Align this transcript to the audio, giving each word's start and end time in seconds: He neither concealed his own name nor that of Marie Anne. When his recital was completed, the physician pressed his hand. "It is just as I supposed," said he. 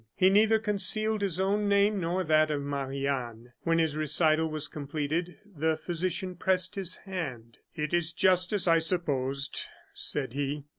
He 0.15 0.31
neither 0.31 0.57
concealed 0.57 1.21
his 1.21 1.39
own 1.39 1.69
name 1.69 1.99
nor 2.01 2.23
that 2.23 2.49
of 2.49 2.63
Marie 2.63 3.05
Anne. 3.05 3.53
When 3.61 3.77
his 3.77 3.95
recital 3.95 4.47
was 4.49 4.67
completed, 4.67 5.37
the 5.45 5.77
physician 5.77 6.35
pressed 6.37 6.73
his 6.73 6.95
hand. 6.97 7.59
"It 7.75 7.93
is 7.93 8.11
just 8.11 8.51
as 8.51 8.67
I 8.67 8.79
supposed," 8.79 9.61
said 9.93 10.33
he. 10.33 10.63